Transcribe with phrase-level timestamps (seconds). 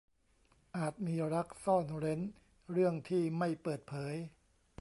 [0.77, 2.21] อาจมีรักซ่อนเร้น
[2.71, 4.15] เรื่องที่ไม่เปิดเผย